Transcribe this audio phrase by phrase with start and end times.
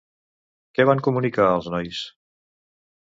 [0.77, 2.03] Què van comunicar als nois?